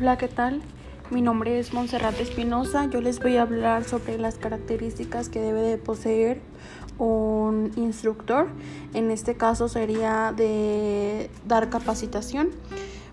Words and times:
Hola, 0.00 0.16
¿qué 0.16 0.28
tal? 0.28 0.62
Mi 1.10 1.22
nombre 1.22 1.58
es 1.58 1.72
Montserrat 1.72 2.20
Espinosa. 2.20 2.88
Yo 2.88 3.00
les 3.00 3.18
voy 3.18 3.36
a 3.36 3.42
hablar 3.42 3.82
sobre 3.82 4.16
las 4.16 4.36
características 4.36 5.28
que 5.28 5.40
debe 5.40 5.60
de 5.60 5.76
poseer 5.76 6.40
un 6.98 7.72
instructor. 7.74 8.46
En 8.94 9.10
este 9.10 9.36
caso 9.36 9.66
sería 9.68 10.32
de 10.36 11.30
dar 11.48 11.68
capacitación. 11.68 12.50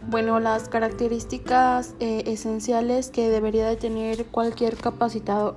Bueno, 0.07 0.39
las 0.39 0.69
características 0.69 1.95
eh, 1.99 2.21
esenciales 2.27 3.09
que 3.09 3.29
debería 3.29 3.67
de 3.67 3.77
tener 3.77 4.27
cualquier 4.27 4.77
capacitador. 4.77 5.55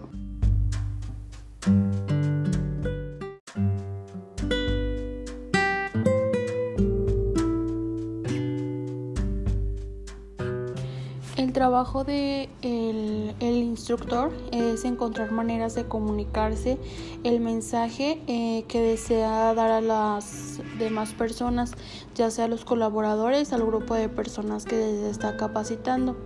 Trabajo 11.68 12.02
de 12.02 12.48
el, 12.62 13.34
instructor 13.40 14.32
es 14.52 14.86
encontrar 14.86 15.32
maneras 15.32 15.74
de 15.74 15.84
comunicarse 15.84 16.78
el 17.24 17.40
mensaje 17.40 18.22
eh, 18.26 18.64
que 18.68 18.80
desea 18.80 19.52
dar 19.52 19.70
a 19.72 19.82
las 19.82 20.62
demás 20.78 21.12
personas, 21.12 21.72
ya 22.14 22.30
sea 22.30 22.46
a 22.46 22.48
los 22.48 22.64
colaboradores, 22.64 23.52
al 23.52 23.66
grupo 23.66 23.92
de 23.92 24.08
personas 24.08 24.64
que 24.64 24.76
se 24.76 25.10
está 25.10 25.36
capacitando. 25.36 26.16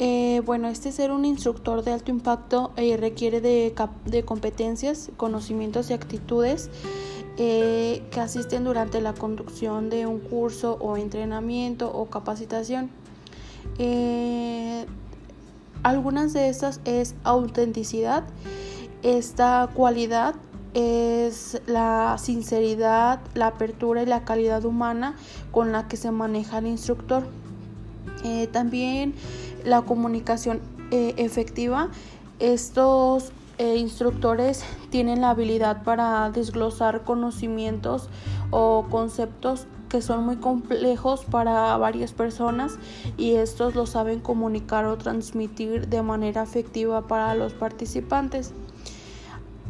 Eh, 0.00 0.42
bueno, 0.44 0.66
este 0.66 0.90
ser 0.90 1.12
un 1.12 1.24
instructor 1.24 1.84
de 1.84 1.92
alto 1.92 2.10
impacto 2.10 2.72
eh, 2.76 2.96
requiere 2.96 3.40
de, 3.40 3.72
de, 4.04 4.24
competencias, 4.24 5.12
conocimientos 5.16 5.90
y 5.90 5.92
actitudes 5.92 6.70
que 7.36 8.20
asisten 8.20 8.64
durante 8.64 9.00
la 9.00 9.14
conducción 9.14 9.90
de 9.90 10.06
un 10.06 10.18
curso 10.18 10.76
o 10.80 10.96
entrenamiento 10.96 11.88
o 11.88 12.06
capacitación. 12.06 12.90
Eh, 13.78 14.86
algunas 15.82 16.32
de 16.32 16.48
estas 16.48 16.80
es 16.84 17.14
autenticidad. 17.24 18.24
Esta 19.02 19.68
cualidad 19.72 20.34
es 20.74 21.60
la 21.66 22.16
sinceridad, 22.18 23.20
la 23.34 23.48
apertura 23.48 24.02
y 24.02 24.06
la 24.06 24.24
calidad 24.24 24.64
humana 24.64 25.14
con 25.52 25.72
la 25.72 25.88
que 25.88 25.96
se 25.96 26.10
maneja 26.10 26.58
el 26.58 26.66
instructor. 26.66 27.26
Eh, 28.24 28.48
también 28.48 29.14
la 29.64 29.82
comunicación 29.82 30.60
eh, 30.90 31.14
efectiva. 31.16 31.88
Estos 32.38 33.32
instructores 33.58 34.62
tienen 34.90 35.22
la 35.22 35.30
habilidad 35.30 35.82
para 35.82 36.30
desglosar 36.30 37.04
conocimientos 37.04 38.10
o 38.50 38.84
conceptos 38.90 39.66
que 39.88 40.02
son 40.02 40.24
muy 40.24 40.36
complejos 40.36 41.24
para 41.24 41.76
varias 41.76 42.12
personas 42.12 42.78
y 43.16 43.34
estos 43.34 43.74
lo 43.74 43.86
saben 43.86 44.20
comunicar 44.20 44.84
o 44.86 44.96
transmitir 44.98 45.88
de 45.88 46.02
manera 46.02 46.42
efectiva 46.42 47.06
para 47.06 47.34
los 47.34 47.52
participantes. 47.52 48.52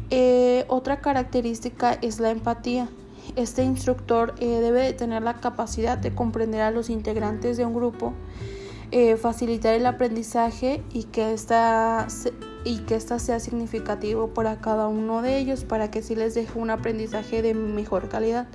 Eh, 0.09 0.65
otra 0.69 1.01
característica 1.01 1.93
es 1.93 2.19
la 2.19 2.31
empatía. 2.31 2.89
Este 3.35 3.63
instructor 3.63 4.35
eh, 4.39 4.59
debe 4.61 4.81
de 4.81 4.93
tener 4.93 5.21
la 5.21 5.35
capacidad 5.35 5.97
de 5.97 6.15
comprender 6.15 6.61
a 6.61 6.71
los 6.71 6.89
integrantes 6.89 7.57
de 7.57 7.65
un 7.65 7.73
grupo, 7.73 8.13
eh, 8.91 9.17
facilitar 9.17 9.73
el 9.73 9.85
aprendizaje 9.85 10.81
y 10.93 11.03
que 11.03 11.33
esta 11.33 12.07
y 12.63 12.79
que 12.79 12.95
ésta 12.95 13.19
sea 13.19 13.39
significativo 13.39 14.27
para 14.29 14.59
cada 14.59 14.87
uno 14.87 15.21
de 15.21 15.37
ellos 15.37 15.63
para 15.63 15.89
que 15.89 16.01
sí 16.01 16.15
les 16.15 16.35
deje 16.35 16.59
un 16.59 16.69
aprendizaje 16.69 17.41
de 17.41 17.53
mejor 17.53 18.09
calidad. 18.09 18.47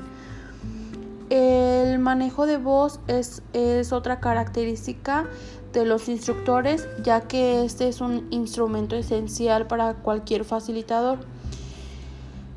Manejo 2.03 2.47
de 2.47 2.57
voz 2.57 2.99
es, 3.07 3.93
otra 3.93 4.19
característica 4.19 5.27
de 5.73 5.85
los 5.85 6.09
instructores, 6.09 6.89
ya 7.05 7.23
que 7.23 7.65
este 7.65 7.89
es 7.89 8.01
un 8.01 8.27
instrumento 8.31 8.97
esencial 8.97 9.69
para 9.69 9.95
cualquier 9.95 10.45
facilitador. 10.45 11.21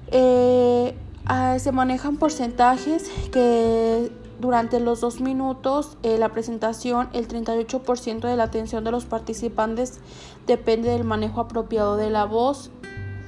Eh, 0.08 0.96
ah, 1.28 1.58
se 1.60 1.72
manejan 1.72 2.18
porcentajes 2.18 3.12
que 3.32 4.12
durante 4.42 4.80
los 4.80 5.02
dos 5.02 5.22
minutos 5.22 5.98
de 6.02 6.18
la 6.18 6.30
presentación 6.30 7.10
el 7.14 7.28
38% 7.28 8.22
de 8.22 8.36
la 8.36 8.44
atención 8.46 8.84
de 8.84 8.92
los 8.92 9.06
participantes 9.06 10.00
depende 10.48 10.90
del 10.90 11.04
manejo 11.04 11.42
apropiado 11.42 11.98
de 11.98 12.10
la 12.10 12.26
voz, 12.26 12.72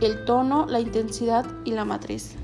el 0.01 0.25
tono, 0.25 0.65
la 0.65 0.79
intensidad 0.79 1.45
y 1.63 1.71
la 1.71 1.85
matriz. 1.85 2.35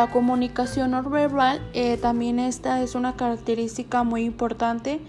La 0.00 0.10
comunicación 0.10 0.92
no 0.92 1.02
verbal 1.02 1.60
eh, 1.74 1.98
también 1.98 2.38
esta 2.38 2.80
es 2.80 2.94
una 2.94 3.16
característica 3.16 4.02
muy 4.02 4.24
importante 4.24 5.02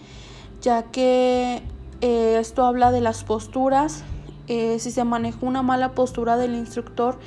ya 0.59 0.83
que 0.83 1.61
eh, 2.01 2.37
esto 2.37 2.65
habla 2.65 2.91
de 2.91 2.99
las 2.99 3.23
posturas. 3.23 4.03
si 4.47 4.91
se 4.91 5.03
maneja 5.05 5.37
una 5.43 5.61
mala 5.61 5.93
postura 5.93 6.35
del 6.35 6.55
instructor, 6.55 7.17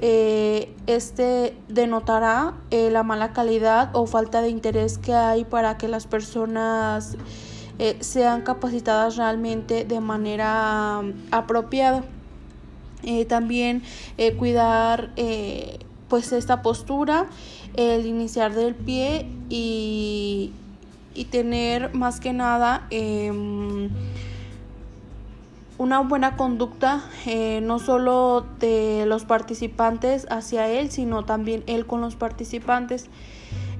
este 0.00 1.54
denotará 1.68 2.54
la 2.70 3.02
mala 3.02 3.34
calidad 3.34 3.90
o 3.92 4.06
falta 4.06 4.40
de 4.40 4.48
interés 4.48 4.96
que 4.96 5.12
hay 5.12 5.44
para 5.44 5.76
que 5.76 5.88
las 5.88 6.06
personas 6.06 7.18
sean 8.00 8.40
capacitadas 8.40 9.18
realmente 9.18 9.84
de 9.84 10.00
manera 10.00 11.00
um, 11.00 11.12
apropiada. 11.30 12.02
también 13.28 13.82
cuidar 14.38 15.10
pues 16.10 16.32
esta 16.32 16.60
postura, 16.60 17.26
el 17.74 18.04
iniciar 18.04 18.52
del 18.52 18.74
pie 18.74 19.26
y, 19.48 20.52
tener 21.30 21.94
más 21.94 22.18
que 22.18 22.32
nada 22.32 22.86
em, 22.88 23.90
una 25.76 26.00
buena 26.00 26.34
conducta 26.34 27.04
eh, 27.26 27.60
no 27.62 27.78
solo 27.78 28.46
de 28.58 29.04
los 29.06 29.24
participantes 29.24 30.26
hacia 30.30 30.68
él, 30.68 30.90
sino 30.90 31.26
también 31.26 31.62
él 31.66 31.86
con 31.86 32.00
los 32.00 32.16
participantes. 32.16 33.08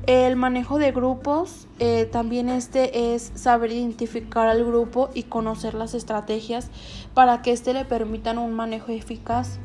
El 0.07 0.37
manejo 0.37 0.79
de 0.79 0.93
grupos, 0.93 1.67
eh, 1.79 2.07
también 2.11 2.51
este 2.51 3.15
es 3.15 3.33
saber 3.35 3.73
identificar 3.73 4.49
al 4.49 4.65
grupo 4.65 5.09
y 5.15 5.25
conocer 5.25 5.73
las 5.75 5.95
estrategias 5.95 6.71
para 7.15 7.41
que 7.43 7.53
éste 7.53 7.73
le 7.73 7.87
permitan 7.87 8.39
un 8.39 8.53
manejo 8.53 8.93
eficaz 8.93 9.59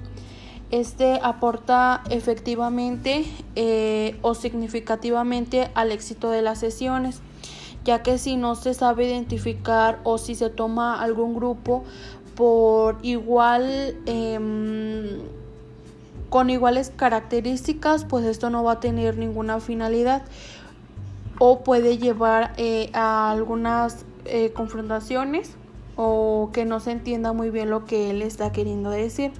este 0.71 1.19
aporta 1.21 2.03
efectivamente 2.09 3.25
eh, 3.55 4.17
o 4.21 4.33
significativamente 4.33 5.69
al 5.75 5.91
éxito 5.91 6.29
de 6.29 6.41
las 6.41 6.59
sesiones, 6.59 7.21
ya 7.83 8.01
que 8.01 8.17
si 8.17 8.35
no 8.35 8.55
se 8.55 8.73
sabe 8.73 9.05
identificar 9.05 9.99
o 10.03 10.17
si 10.17 10.35
se 10.35 10.49
toma 10.49 11.01
algún 11.01 11.35
grupo 11.35 11.83
por 12.35 12.97
igual 13.03 13.95
em, 14.05 15.19
con 16.29 16.49
iguales 16.49 16.91
características, 16.95 18.03
pues 18.05 18.25
esto 18.25 18.49
no 18.49 18.63
va 18.63 18.73
a 18.73 18.79
tener 18.79 19.17
ninguna 19.17 19.59
finalidad 19.59 20.23
o 21.39 21.63
puede 21.63 21.97
llevar 21.97 22.53
eh, 22.57 22.89
a 22.93 23.31
algunas 23.31 24.05
eh, 24.25 24.51
confrontaciones 24.53 25.51
o 25.95 26.49
que 26.53 26.65
no 26.65 26.79
se 26.79 26.91
entienda 26.91 27.33
muy 27.33 27.49
bien 27.49 27.69
lo 27.69 27.85
que 27.85 28.09
él 28.09 28.21
está 28.21 28.51
queriendo 28.51 28.89
decir. 28.89 29.31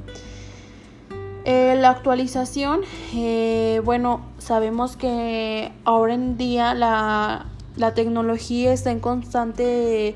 Eh, 1.48 1.76
la 1.80 1.92
actualización, 1.92 2.82
eh, 3.14 3.80
bueno, 3.86 4.22
sabemos 4.40 4.98
que 4.98 5.72
ahora 5.84 6.16
en 6.16 6.38
día 6.38 6.74
la, 6.74 7.46
tecnología 7.94 8.74
está 8.74 8.90
en 8.90 9.00
constante, 9.00 10.16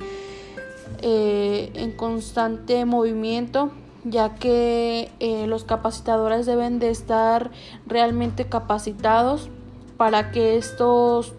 eh, 1.03 1.71
en 1.75 1.91
constante 1.91 2.83
movimiento, 2.85 3.69
ya 4.05 4.33
que 4.33 5.11
los 5.47 5.65
capacitadores 5.65 6.47
deben 6.47 6.79
de 6.79 6.89
estar 6.89 7.51
realmente 7.85 8.45
capacitados 8.45 9.49
para 9.97 10.31
que 10.31 10.57
estos 10.57 11.35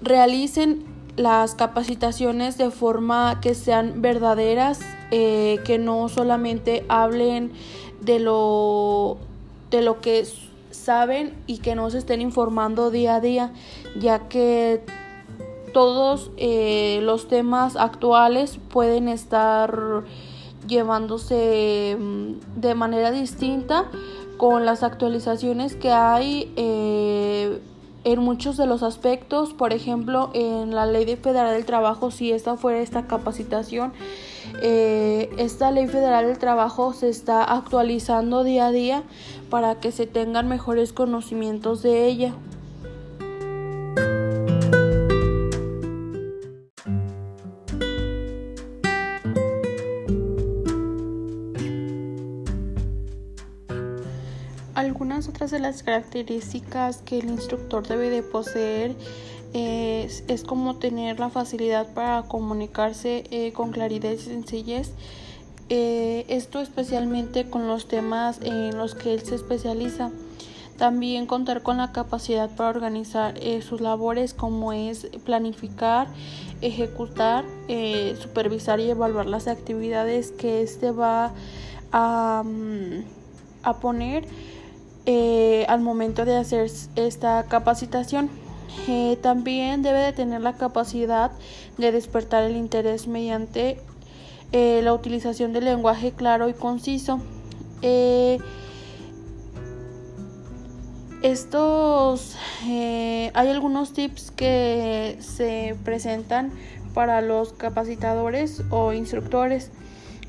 realicen 0.00 0.84
las 1.14 1.54
capacitaciones 1.54 2.58
de 2.58 2.72
forma 2.72 3.38
que 3.40 3.54
sean 3.54 4.02
verdaderas 4.02 4.80
eh, 5.14 5.60
que 5.64 5.78
no 5.78 6.08
solamente 6.08 6.86
hablen 6.88 7.52
de 8.00 8.18
lo, 8.18 9.18
de 9.70 9.82
lo 9.82 10.00
que 10.00 10.26
saben 10.70 11.34
y 11.46 11.58
que 11.58 11.74
no 11.74 11.90
se 11.90 11.98
estén 11.98 12.22
informando 12.22 12.90
día 12.90 13.16
a 13.16 13.20
día, 13.20 13.52
ya 13.94 14.28
que 14.30 14.80
todos 15.74 16.30
eh, 16.38 17.00
los 17.02 17.28
temas 17.28 17.76
actuales 17.76 18.58
pueden 18.70 19.06
estar 19.08 20.04
llevándose 20.66 21.94
mm, 22.00 22.60
de 22.60 22.74
manera 22.74 23.10
distinta 23.10 23.90
con 24.38 24.64
las 24.64 24.82
actualizaciones 24.82 25.76
que 25.76 25.90
hay 25.90 26.50
eh, 26.56 27.60
en 28.04 28.20
muchos 28.20 28.56
de 28.56 28.66
los 28.66 28.82
aspectos, 28.82 29.52
por 29.52 29.74
ejemplo, 29.74 30.30
en 30.32 30.74
la 30.74 30.86
Ley 30.86 31.04
Federal 31.16 31.52
del 31.52 31.66
Trabajo, 31.66 32.10
si 32.10 32.32
esta 32.32 32.56
fuera 32.56 32.80
esta 32.80 33.06
capacitación, 33.06 33.92
eh, 34.64 35.28
esta 35.38 35.72
Ley 35.72 35.88
Federal 35.88 36.24
del 36.24 36.38
Trabajo 36.38 36.92
se 36.92 37.08
está 37.08 37.42
actualizando 37.42 38.44
día 38.44 38.68
a 38.68 38.70
día 38.70 39.02
para 39.50 39.80
que 39.80 39.90
se 39.90 40.06
tengan 40.06 40.48
mejores 40.48 40.92
conocimientos 40.92 41.82
de 41.82 42.06
ella. 42.06 42.32
Algunas 54.74 55.28
otras 55.28 55.50
de 55.50 55.58
las 55.58 55.82
características 55.82 56.98
que 56.98 57.18
el 57.18 57.30
instructor 57.30 57.84
debe 57.88 58.10
de 58.10 58.22
poseer 58.22 58.94
es, 59.54 60.44
como 60.44 60.76
tener 60.76 61.20
la 61.20 61.30
facilidad 61.30 61.92
para 61.92 62.22
comunicarse 62.22 63.24
eh, 63.30 63.52
con 63.52 63.70
claridad 63.70 64.10
y 64.10 64.18
sencillez. 64.18 64.92
Eh, 65.68 66.24
esto 66.28 66.60
especialmente 66.60 67.48
con 67.48 67.66
los 67.66 67.88
temas 67.88 68.40
en 68.42 68.76
los 68.76 68.94
que 68.94 69.14
él 69.14 69.20
se 69.22 69.34
especializa. 69.34 70.10
También 70.78 71.26
contar 71.26 71.62
con 71.62 71.76
la 71.76 71.92
capacidad 71.92 72.50
para 72.50 72.70
organizar 72.70 73.34
eh, 73.40 73.62
sus 73.62 73.80
labores 73.80 74.34
como 74.34 74.72
es 74.72 75.06
planificar, 75.24 76.08
ejecutar, 76.60 77.44
supervisar 78.20 78.80
y 78.80 78.90
evaluar 78.90 79.26
las 79.26 79.48
actividades 79.48 80.32
que 80.32 80.62
éste 80.62 80.90
va 80.90 81.32
a, 81.92 82.42
mm, 82.44 83.04
a 83.62 83.74
poner 83.80 84.26
al 85.68 85.80
momento 85.80 86.24
de 86.24 86.36
hacer 86.36 86.70
esta 86.96 87.44
capacitación. 87.44 88.41
Eh, 88.88 89.18
también 89.22 89.82
debe 89.82 90.00
de 90.00 90.12
tener 90.12 90.40
la 90.40 90.54
capacidad 90.54 91.30
de 91.78 91.92
despertar 91.92 92.42
el 92.44 92.56
interés 92.56 93.06
mediante 93.06 93.80
eh, 94.52 94.80
la 94.82 94.92
utilización 94.92 95.52
del 95.52 95.64
lenguaje 95.66 96.12
claro 96.12 96.48
y 96.48 96.54
conciso. 96.54 97.20
estos 101.22 102.36
hay 102.64 103.48
algunos 103.48 103.92
tips 103.92 104.30
que 104.30 105.16
se 105.20 105.76
presentan 105.84 106.52
para 106.94 107.20
los 107.20 107.52
capacitadores 107.52 108.62
o 108.70 108.92
instructores. 108.92 109.70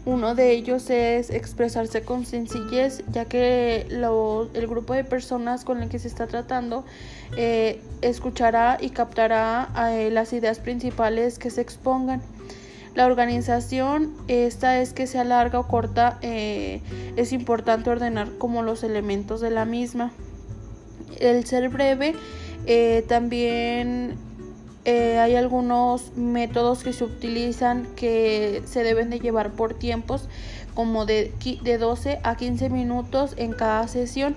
Uno 0.06 0.36
de 0.36 0.52
ellos 0.52 0.90
es 0.90 1.30
expresarse 1.30 2.02
con 2.02 2.26
sencillez, 2.26 3.04
ya 3.10 3.24
que 3.24 3.88
el 3.90 4.68
grupo 4.68 4.94
de 4.94 5.06
personas 5.06 5.64
con 5.64 5.82
el 5.82 5.88
que 5.88 5.98
se 5.98 6.10
está 6.10 6.28
tratando 6.28 6.84
eh, 7.38 7.80
escuchará 8.02 8.78
y 8.82 8.90
captará 8.90 9.70
eh, 9.92 10.10
las 10.12 10.34
ideas 10.34 10.60
principales 10.60 11.40
que 11.40 11.50
se 11.50 11.62
expongan. 11.62 12.22
La 12.96 13.06
organización, 13.06 14.14
esta 14.28 14.82
es 14.82 14.92
que 14.92 15.08
sea 15.08 15.24
larga 15.24 15.60
o 15.60 15.68
corta, 15.70 16.20
eh, 16.22 16.82
es 17.16 17.32
importante 17.32 17.90
ordenar 17.90 18.30
como 18.38 18.62
los 18.62 18.84
elementos 18.84 19.40
de 19.40 19.52
la 19.52 19.64
misma. 19.64 20.12
El 21.18 21.46
ser 21.46 21.70
breve 21.70 22.14
también 23.08 24.18
eh, 24.86 25.18
hay 25.20 25.36
algunos 25.36 26.16
métodos 26.18 26.84
que 26.84 26.92
se 26.92 27.06
utilizan 27.06 27.88
que 27.96 28.62
se 28.66 28.84
deben 28.84 29.10
de 29.10 29.20
llevar 29.20 29.52
por 29.52 29.74
tiempos 29.74 30.28
como 30.74 31.06
de, 31.06 31.32
de 31.64 31.78
12 31.78 32.20
a 32.24 32.36
15 32.36 32.70
minutos 32.70 33.34
en 33.38 33.54
cada 33.54 33.88
sesión 33.88 34.36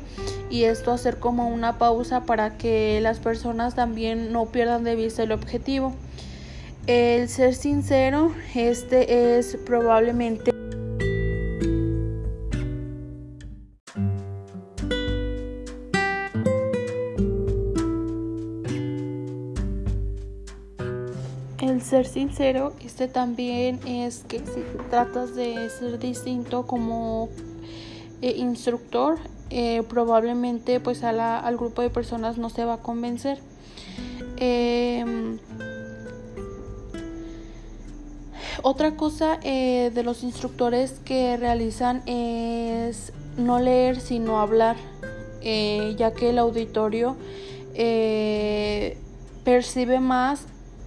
y 0.49 0.65
esto 0.65 0.93
hacer 0.93 1.19
como 1.19 1.49
una 1.49 1.79
pausa 1.79 2.25
para 2.25 2.59
que 2.59 3.01
las 3.01 3.19
personas 3.19 3.75
también 3.75 4.33
no 4.33 4.47
pierdan 4.47 4.85
de 4.85 4.95
vista 4.95 5.23
el 5.23 5.33
objetivo. 5.33 5.95
El 6.87 7.29
ser 7.29 7.55
sincero, 7.55 8.33
este 8.55 9.39
es 9.39 9.59
probablemente 9.67 10.56
ser 21.97 22.07
sincero, 22.07 22.75
este 22.85 23.09
también 23.09 23.81
es 23.87 24.25
que 24.29 24.41
si 24.41 24.63
tratas 24.91 25.35
de 25.35 25.71
ser 25.71 25.99
distinto 25.99 26.67
como 26.67 27.31
eh, 28.21 28.35
instructor, 28.37 29.19
eh, 29.49 29.83
probablemente 29.89 30.79
pues 30.79 31.03
al 31.03 31.57
grupo 31.57 31.81
de 31.81 31.89
personas 31.89 32.37
no 32.37 32.51
se 32.51 32.67
va 32.67 32.75
a 32.75 32.77
convencer. 32.83 33.39
Em, 34.37 35.39
otra 38.63 38.95
cosa 38.97 39.39
eh, 39.43 39.91
de 39.95 40.03
los 40.03 40.23
instructores 40.23 41.01
que 41.03 41.39
realizan 41.39 42.07
es 42.07 43.15
no 43.39 43.59
leer 43.59 44.01
sino 44.01 44.39
hablar, 44.39 44.77
ya 45.43 46.13
que 46.13 46.31
el 46.31 46.39
auditorio 46.39 47.17
percibe 49.45 50.01
más 50.01 50.47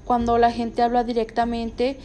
cuando 0.10 0.40
la 0.40 0.52
gente 0.52 0.82
habla 0.82 1.04
directamente 1.04 2.00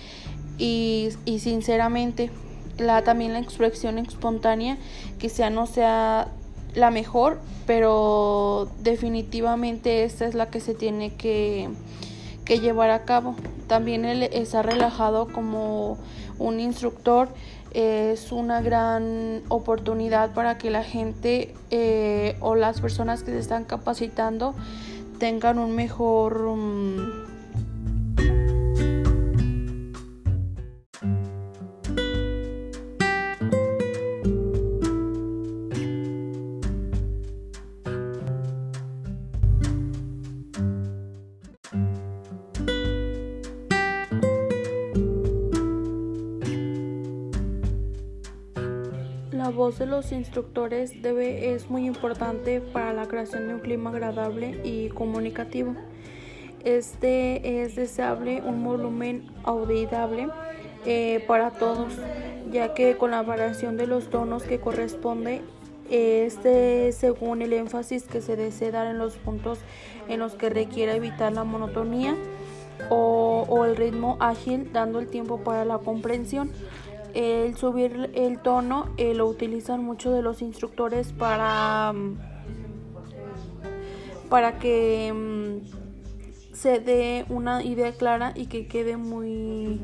y, 0.59 1.09
sinceramente. 1.39 2.31
La, 2.77 3.03
también 3.03 3.33
la 3.33 3.39
expresión 3.39 3.97
espontánea 3.97 4.77
quizá 5.19 5.49
no 5.49 5.67
sea 5.67 6.29
la 6.75 6.91
mejor, 6.91 7.41
pero 7.67 8.69
definitivamente 8.83 10.05
esta 10.05 10.27
es 10.27 10.35
la 10.35 10.51
que 10.51 10.61
se 10.61 10.75
tiene 10.75 11.15
que, 11.15 11.71
llevar 12.47 12.91
a 12.91 13.05
cabo. 13.05 13.37
También 13.69 14.05
el 14.05 14.25
estar 14.25 14.67
relajado 14.67 15.29
como 15.33 15.97
un 16.39 16.61
instructor 16.61 17.31
es 17.73 18.33
una 18.33 18.61
gran 18.61 19.41
oportunidad 19.49 20.35
para 20.35 20.59
que 20.59 20.69
la 20.69 20.85
gente 20.85 21.55
eh, 21.71 22.37
o 22.41 22.55
las 22.55 22.83
personas 22.83 23.23
que 23.23 23.31
se 23.31 23.39
están 23.39 23.65
capacitando 23.65 24.55
tengan 25.19 25.59
un 25.59 25.75
mejor... 25.75 26.55
Mm, 26.55 27.34
voz 49.65 49.79
de 49.79 49.87
los 49.87 50.13
instructores 50.13 51.01
debe, 51.01 51.55
es 51.55 51.71
muy 51.71 51.87
importante 51.87 52.61
para 52.61 52.93
la 52.93 53.09
creación 53.09 53.49
de 53.49 53.55
un 53.55 53.61
clima 53.61 53.89
agradable 53.89 54.61
y 54.63 54.91
comunicativo. 54.91 55.75
Este 56.65 57.63
es 57.63 57.75
deseable 57.75 58.43
un 58.45 58.63
volumen 58.63 59.27
audible 59.43 60.29
eh, 60.85 61.25
para 61.27 61.51
todos, 61.51 61.95
ya 62.53 62.75
que 62.75 62.99
con 62.99 63.13
la 63.13 63.23
variación 63.23 63.79
de 63.79 63.87
los 63.87 64.11
tonos 64.11 64.43
que 64.43 64.61
corresponde, 64.61 65.41
este 65.89 66.93
según 66.93 67.41
el 67.41 67.55
énfasis 67.55 68.03
que 68.03 68.21
se 68.21 68.37
desee 68.37 68.71
dar 68.71 68.87
en 68.87 68.99
los 68.99 69.17
puntos 69.17 69.61
en 70.11 70.21
los 70.21 70.35
que 70.35 70.51
requiere 70.51 70.95
evitar 70.95 71.33
la 71.33 71.45
monotonía 71.45 72.15
o 72.91 73.65
el 73.65 73.77
ritmo 73.77 74.19
ágil, 74.21 74.71
dando 74.75 74.99
el 74.99 75.09
tiempo 75.09 75.39
para 75.39 75.65
la 75.65 75.79
comprensión. 75.79 76.51
El 77.15 77.57
subir 77.57 78.11
el 78.15 78.41
tono 78.41 78.89
eh, 78.97 79.15
lo 79.15 79.27
utilizan 79.27 79.85
muchos 79.85 80.13
de 80.15 80.23
los 80.23 80.43
instructores 80.43 81.13
para, 81.13 81.93
mm, 81.93 82.19
para 84.29 84.59
que 84.59 85.13
mm, 85.13 86.55
se 86.55 86.81
dé 86.81 87.25
una 87.29 87.63
idea 87.63 87.93
clara 87.93 88.33
y 88.35 88.47
que 88.47 88.67
quede 88.67 88.97
muy, 88.97 89.81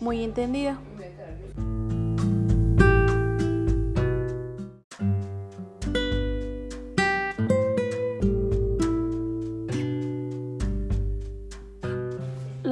muy 0.00 0.22
entendida. 0.22 0.78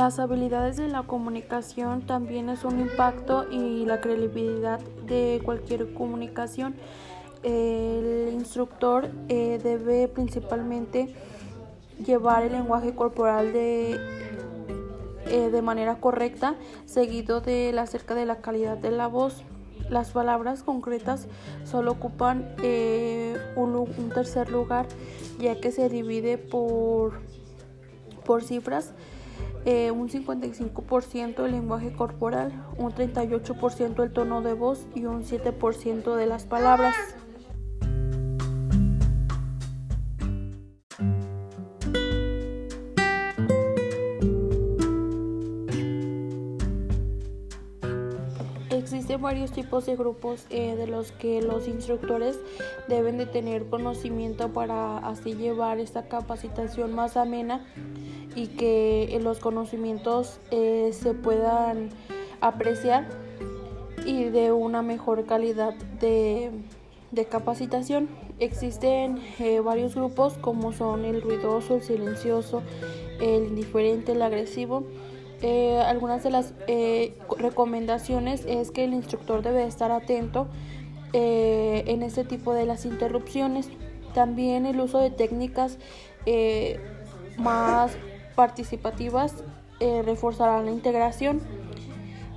Las 0.06 0.20
habilidades 0.20 0.76
de 0.76 0.86
la 0.86 1.02
comunicación 1.02 2.02
también 2.06 2.48
es 2.48 2.62
un 2.62 2.78
impacto 2.78 3.44
y 3.50 3.84
la 3.86 4.00
credibilidad 4.00 4.78
de 5.04 5.42
cualquier 5.44 5.94
comunicación. 5.94 6.76
El 7.42 8.28
instructor 8.32 9.10
eh, 9.28 9.58
debe 9.60 10.06
principalmente 10.06 11.12
llevar 12.06 12.44
el 12.44 12.52
lenguaje 12.52 12.94
corporal 12.94 13.52
de, 13.52 13.98
eh, 15.26 15.50
de 15.50 15.62
manera 15.62 15.96
correcta, 15.96 16.54
seguido 16.84 17.40
de 17.40 17.72
la 17.72 17.82
acerca 17.82 18.14
de 18.14 18.26
la 18.26 18.36
calidad 18.36 18.78
de 18.78 18.92
la 18.92 19.08
voz. 19.08 19.42
las 19.90 20.12
palabras 20.12 20.62
concretas 20.62 21.26
solo 21.64 21.90
ocupan 21.90 22.54
eh, 22.62 23.36
un, 23.56 23.88
tercer 24.14 24.52
lugar 24.52 24.86
ya 25.40 25.60
que 25.60 25.72
se 25.72 25.88
divide 25.88 26.38
por, 26.38 27.22
por 28.25 28.44
cifras. 28.44 28.94
Eh, 29.68 29.90
un 29.90 30.08
55% 30.08 31.44
el 31.44 31.50
lenguaje 31.50 31.92
corporal, 31.92 32.52
un 32.78 32.92
38% 32.92 34.04
el 34.04 34.12
tono 34.12 34.40
de 34.40 34.52
voz 34.52 34.87
y 34.94 35.06
un 35.06 35.25
7% 35.25 36.14
de 36.14 36.26
las 36.26 36.44
palabras. 36.44 36.94
Varios 49.26 49.50
tipos 49.50 49.85
de 49.87 49.97
grupos 49.97 50.47
eh, 50.50 50.76
de 50.76 50.87
los 50.87 51.11
que 51.11 51.42
los 51.42 51.66
instructores 51.66 52.38
deben 52.87 53.18
de 53.18 53.26
tener 53.26 53.66
conocimiento 53.66 54.52
para 54.52 54.99
así 54.99 55.35
llevar 55.35 55.80
esta 55.80 56.06
capacitación 56.06 56.95
más 56.95 57.16
amena 57.16 57.66
y 58.37 58.47
que 58.47 59.18
los 59.21 59.40
conocimientos 59.40 60.38
eh, 60.52 60.90
se 60.92 61.12
puedan 61.12 61.88
apreciar 62.40 63.09
y 64.04 64.26
de 64.26 64.52
una 64.52 64.83
mejor 64.83 65.25
calidad 65.25 65.75
de, 65.99 66.52
capacitación. 67.28 68.09
Existen 68.38 69.18
eh, 69.40 69.59
varios 69.59 69.97
grupos 69.97 70.35
como 70.35 70.73
son 70.73 71.04
el 71.04 71.21
ruidoso, 71.21 71.75
el 71.75 71.83
silencioso, 71.83 72.62
el 73.21 73.47
indiferente, 73.47 74.12
el 74.12 74.23
agresivo 74.23 74.85
eh, 75.43 75.78
algunas 75.81 76.23
de 76.23 76.31
las 76.31 76.55
eh, 76.66 77.14
recomendaciones 77.38 78.45
es 78.47 78.71
que 78.71 78.85
el 78.85 78.95
instructor 78.95 79.43
debe 79.43 79.66
estar 79.66 79.93
atento 79.93 80.49
eh, 81.12 81.85
en 81.87 82.02
este 82.02 82.25
tipo 82.25 82.55
de 82.55 82.64
las 82.64 82.87
interrupciones. 82.87 83.69
También 84.14 84.64
el 84.64 84.81
uso 84.81 84.99
de 84.99 85.11
técnicas 85.11 85.78
más 87.38 87.97
participativas 88.35 89.35
reforzará 89.78 90.62
la 90.62 90.71
integración. 90.71 91.40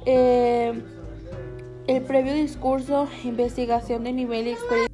el 0.06 0.84
previo 2.06 2.34
discurso, 2.34 3.08
investigación 3.24 4.03
de 4.03 4.12
nivel 4.12 4.48
y 4.48 4.51
experiencia 4.51 4.88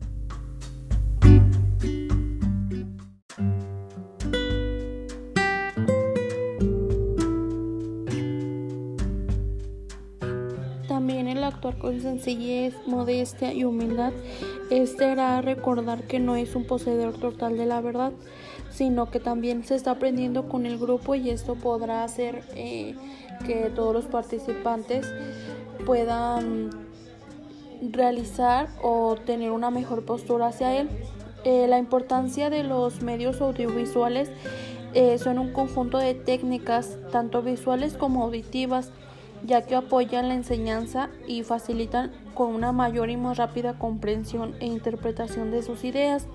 actuar 11.48 11.78
con 11.78 12.02
sencillez, 12.02 12.76
modestia 12.86 13.54
y 13.54 13.64
humildad, 13.64 14.14
este 14.70 15.06
hará 15.06 15.42
recordar 15.42 16.04
que 16.04 16.20
no 16.20 16.36
es 16.36 16.56
un 16.56 16.66
poseedor 16.66 17.14
total 17.18 17.58
de 17.58 17.66
la 17.66 17.82
verdad, 17.82 18.12
sino 18.70 19.10
que 19.10 19.20
también 19.20 19.64
se 19.64 19.76
está 19.76 19.92
aprendiendo 19.92 20.50
con 20.50 20.66
el 20.66 20.78
grupo 20.78 21.16
y 21.16 21.30
esto 21.30 21.56
podrá 21.56 22.04
hacer 22.04 22.44
eh, 22.56 22.96
que 23.46 23.72
todos 23.74 23.94
los 23.94 24.06
participantes 24.06 25.08
puedan 25.86 26.72
realizar 27.82 28.70
o 28.82 29.16
tener 29.16 29.52
una 29.52 29.70
mejor 29.70 30.06
postura 30.06 30.48
hacia 30.48 30.76
él. 30.80 30.90
Eh, 31.44 31.68
la 31.68 31.78
importancia 31.78 32.50
de 32.50 32.64
los 32.64 33.02
medios 33.02 33.40
audiovisuales 33.40 34.32
eh, 34.94 35.18
son 35.20 35.40
un 35.40 35.52
conjunto 35.52 35.98
de 35.98 36.14
técnicas, 36.14 36.98
tanto 37.12 37.42
visuales 37.42 37.98
como 37.98 38.24
auditivas, 38.24 38.92
ya 39.46 39.62
que 39.62 39.76
apoyan 39.76 40.28
la 40.28 40.34
enseñanza 40.34 41.10
y 41.28 41.44
facilitan 41.44 42.12
con 42.34 42.54
una 42.54 42.72
mayor 42.72 43.10
y 43.10 43.18
más 43.18 43.38
rápida 43.38 43.78
comprensión 43.78 44.56
e 44.60 44.66
interpretación 44.66 45.52
de 45.52 45.64
sus 45.64 45.84
ideas. 45.84 46.28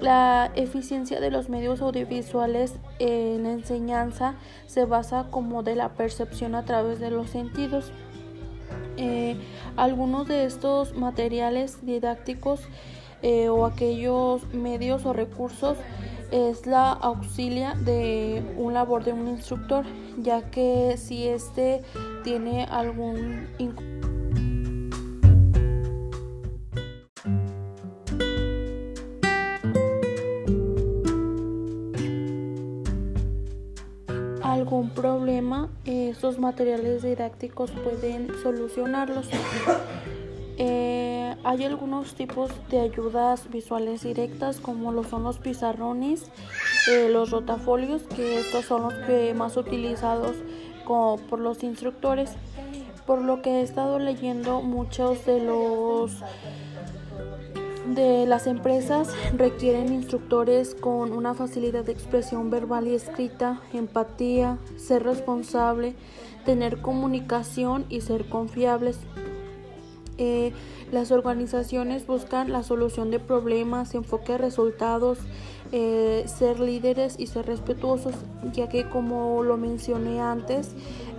La 0.00 0.52
eficiencia 0.54 1.20
de 1.20 1.30
los 1.30 1.48
medios 1.48 1.80
audiovisuales 1.80 2.74
en 2.98 3.42
la 3.42 3.52
enseñanza 3.52 4.34
se 4.66 4.84
basa 4.84 5.26
como 5.30 5.62
de 5.62 5.74
la 5.74 5.90
percepción 5.90 6.54
a 6.54 6.64
través 6.64 7.00
de 7.00 7.10
los 7.10 7.30
sentidos. 7.30 7.90
Eh, 8.96 9.36
algunos 9.76 10.28
de 10.28 10.44
estos 10.44 10.94
materiales 10.94 11.84
didácticos 11.84 12.60
eh, 13.22 13.48
o 13.48 13.66
aquellos 13.66 14.46
medios 14.52 15.04
o 15.04 15.12
recursos 15.12 15.76
es 16.30 16.66
la 16.66 16.92
auxilia 16.92 17.74
de 17.74 18.42
un 18.56 18.74
labor 18.74 19.04
de 19.04 19.12
un 19.12 19.28
instructor, 19.28 19.84
ya 20.18 20.50
que 20.50 20.96
si 20.96 21.26
éste 21.26 21.82
tiene 22.24 22.64
algún 22.64 23.46
algún 34.42 34.90
problema, 34.90 35.70
estos 35.84 36.38
materiales 36.38 37.02
didácticos 37.02 37.70
pueden 37.70 38.28
solucionarlos. 38.42 39.28
Eh, 40.60 41.07
hay 41.44 41.64
algunos 41.64 42.14
tipos 42.14 42.50
de 42.70 42.80
ayudas 42.80 43.50
visuales 43.50 44.02
directas 44.02 44.60
como 44.60 44.92
lo 44.92 45.04
son 45.04 45.24
los 45.24 45.38
pizarrones, 45.38 46.30
eh, 46.90 47.08
los 47.10 47.30
rotafolios, 47.30 48.02
que 48.02 48.40
estos 48.40 48.64
son 48.64 48.82
los 48.82 48.94
que 49.06 49.34
más 49.34 49.56
utilizados 49.56 50.36
como 50.84 51.16
por 51.16 51.38
los 51.38 51.62
instructores. 51.62 52.30
Por 53.06 53.22
lo 53.22 53.40
que 53.42 53.60
he 53.60 53.62
estado 53.62 53.98
leyendo 53.98 54.60
muchos 54.60 55.24
de 55.24 55.40
los 55.40 56.22
de 57.94 58.26
las 58.26 58.46
empresas 58.46 59.08
requieren 59.34 59.92
instructores 59.92 60.74
con 60.74 61.12
una 61.12 61.34
facilidad 61.34 61.84
de 61.84 61.92
expresión 61.92 62.50
verbal 62.50 62.86
y 62.86 62.94
escrita, 62.94 63.60
empatía, 63.72 64.58
ser 64.76 65.04
responsable, 65.04 65.94
tener 66.44 66.82
comunicación 66.82 67.86
y 67.88 68.02
ser 68.02 68.28
confiables. 68.28 68.98
Eh, 70.18 70.52
las 70.90 71.12
organizaciones 71.12 72.06
buscan 72.06 72.50
la 72.50 72.62
solución 72.64 73.10
de 73.10 73.20
problemas, 73.20 73.94
enfoque 73.94 74.34
a 74.34 74.38
resultados, 74.38 75.18
eh, 75.70 76.24
ser 76.26 76.58
líderes 76.60 77.14
y 77.18 77.28
ser 77.28 77.46
respetuosos, 77.46 78.14
ya 78.52 78.68
que 78.68 78.88
como 78.88 79.42
lo 79.44 79.56
mencioné 79.56 80.20
antes, 80.20 80.72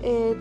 eh, 0.03 0.35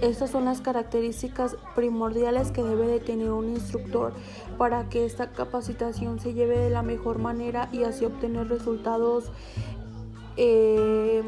estas 0.00 0.30
son 0.30 0.44
las 0.44 0.60
características 0.60 1.56
primordiales 1.74 2.50
que 2.50 2.62
debe 2.62 2.86
de 2.86 3.00
tener 3.00 3.30
un 3.30 3.50
instructor 3.50 4.12
para 4.58 4.88
que 4.88 5.04
esta 5.04 5.32
capacitación 5.32 6.18
se 6.18 6.34
lleve 6.34 6.58
de 6.58 6.70
la 6.70 6.82
mejor 6.82 7.18
manera 7.18 7.68
y 7.72 7.84
así 7.84 8.04
obtener 8.04 8.48
resultados 8.48 9.30
y 10.36 11.20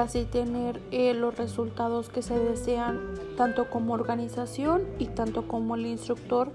así 0.00 0.24
tener 0.24 0.80
eh, 0.90 1.14
los 1.14 1.36
resultados 1.36 2.08
que 2.08 2.22
se 2.22 2.38
desean 2.38 3.00
tanto 3.36 3.70
como 3.70 3.94
organización 3.94 4.82
y 4.98 5.06
tanto 5.06 5.46
como 5.46 5.74
el 5.74 5.86
instructor. 5.86 6.52